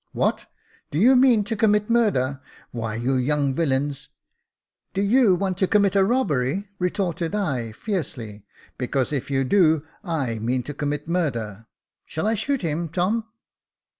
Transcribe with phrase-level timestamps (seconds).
[0.23, 0.47] "What!
[0.89, 2.41] do you mean to commit murder?
[2.71, 4.09] Why, you young villains!"
[4.95, 8.43] "Do you want to commit a robbery?" retorted I, fiercely;"
[8.79, 11.67] because if you do, I mean to commit murder.
[12.03, 13.25] Shall I shoot him, Tom."